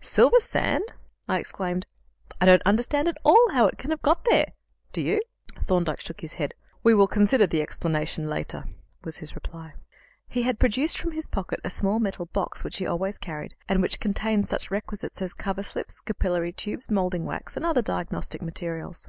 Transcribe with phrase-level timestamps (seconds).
[0.00, 0.82] "Silver sand!"
[1.28, 1.86] I exclaimed.
[2.40, 4.46] "I don't understand at all how it can have got there.
[4.92, 5.20] Do you?"
[5.60, 6.54] Thorndyke shook his head.
[6.82, 8.64] "We will consider the explanation later,"
[9.04, 9.74] was his reply.
[10.26, 13.80] He had produced from his pocket a small metal box which he always carried, and
[13.80, 19.06] which contained such requisites as cover slips, capillary tubes, moulding wax, and other "diagnostic materials."